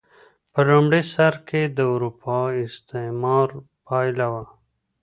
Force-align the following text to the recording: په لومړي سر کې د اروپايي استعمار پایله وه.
په 0.53 0.59
لومړي 0.69 1.01
سر 1.13 1.33
کې 1.47 1.61
د 1.77 1.79
اروپايي 1.93 2.59
استعمار 2.67 3.49
پایله 3.87 4.27
وه. 4.33 4.45